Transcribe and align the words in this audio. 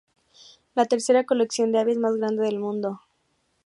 La 0.73 0.87
tercera 0.87 1.25
colección 1.25 1.71
de 1.71 1.77
aves 1.79 1.99
más 1.99 2.15
grande 2.17 2.41
en 2.47 2.53
el 2.55 2.59
mundo. 2.59 3.01